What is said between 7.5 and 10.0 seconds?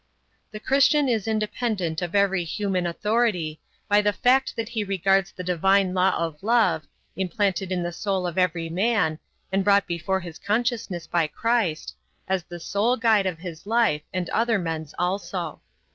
in the soul of every man, and brought